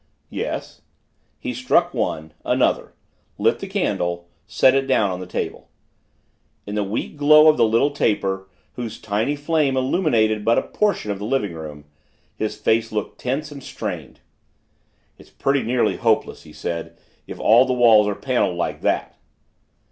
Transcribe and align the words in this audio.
"Yes." 0.31 0.81
He 1.37 1.53
struck 1.53 1.93
one 1.93 2.33
another 2.43 2.95
lit 3.37 3.59
the 3.59 3.67
candle 3.67 4.27
set 4.47 4.73
it 4.73 4.87
down 4.87 5.11
on 5.11 5.19
the 5.19 5.27
table. 5.27 5.69
In 6.65 6.73
the 6.73 6.83
weak 6.83 7.17
glow 7.17 7.47
of 7.49 7.55
the 7.55 7.67
little 7.67 7.91
taper, 7.91 8.49
whose 8.73 8.99
tiny 8.99 9.35
flame 9.35 9.77
illuminated 9.77 10.43
but 10.43 10.57
a 10.57 10.63
portion 10.63 11.11
of 11.11 11.19
the 11.19 11.25
living 11.25 11.53
room, 11.53 11.85
his 12.35 12.55
face 12.57 12.91
looked 12.91 13.19
tense 13.21 13.51
and 13.51 13.61
strained. 13.61 14.21
"It's 15.19 15.29
pretty 15.29 15.61
nearly 15.61 15.97
hopeless," 15.97 16.41
he 16.45 16.51
said, 16.51 16.97
"if 17.27 17.39
all 17.39 17.65
the 17.65 17.73
walls 17.73 18.07
are 18.07 18.15
paneled 18.15 18.57
like 18.57 18.81
that." 18.81 19.19